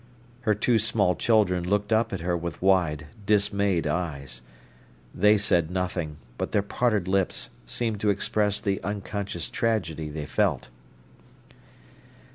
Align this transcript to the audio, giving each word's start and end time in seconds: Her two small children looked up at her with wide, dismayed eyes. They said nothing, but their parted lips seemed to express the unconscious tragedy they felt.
Her 0.49 0.55
two 0.55 0.79
small 0.79 1.13
children 1.13 1.63
looked 1.63 1.93
up 1.93 2.11
at 2.11 2.21
her 2.21 2.35
with 2.35 2.59
wide, 2.59 3.05
dismayed 3.27 3.85
eyes. 3.85 4.41
They 5.13 5.37
said 5.37 5.69
nothing, 5.69 6.17
but 6.39 6.53
their 6.53 6.63
parted 6.63 7.07
lips 7.07 7.49
seemed 7.67 7.99
to 7.99 8.09
express 8.09 8.59
the 8.59 8.81
unconscious 8.83 9.47
tragedy 9.47 10.09
they 10.09 10.25
felt. 10.25 10.69